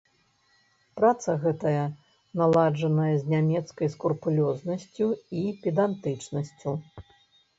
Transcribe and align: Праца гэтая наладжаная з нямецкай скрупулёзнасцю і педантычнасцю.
Праца 0.99 1.33
гэтая 1.43 1.83
наладжаная 2.41 3.13
з 3.19 3.23
нямецкай 3.33 3.87
скрупулёзнасцю 3.95 5.07
і 5.43 5.43
педантычнасцю. 5.67 6.71